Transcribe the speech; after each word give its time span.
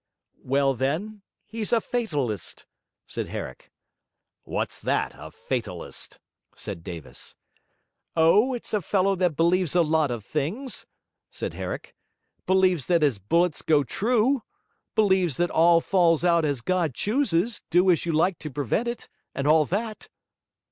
'Well, 0.43 0.73
then, 0.73 1.21
he's 1.45 1.71
a 1.71 1.79
fatalist,' 1.79 2.65
said 3.05 3.27
Herrick. 3.27 3.71
'What's 4.45 4.79
that, 4.79 5.13
a 5.15 5.29
fatalist?' 5.29 6.17
said 6.55 6.83
Davis. 6.83 7.35
'Oh, 8.15 8.53
it's 8.55 8.73
a 8.73 8.81
fellow 8.81 9.15
that 9.17 9.35
believes 9.35 9.75
a 9.75 9.83
lot 9.83 10.09
of 10.09 10.25
things,' 10.25 10.87
said 11.29 11.53
Herrick, 11.53 11.93
'believes 12.47 12.87
that 12.87 13.03
his 13.03 13.19
bullets 13.19 13.61
go 13.61 13.83
true; 13.83 14.41
believes 14.95 15.37
that 15.37 15.51
all 15.51 15.81
falls 15.81 16.25
out 16.25 16.45
as 16.45 16.61
God 16.61 16.95
chooses, 16.95 17.61
do 17.69 17.91
as 17.91 18.03
you 18.03 18.11
like 18.11 18.39
to 18.39 18.49
prevent 18.49 18.87
it; 18.87 19.07
and 19.35 19.45
all 19.45 19.65
that.' 19.67 20.09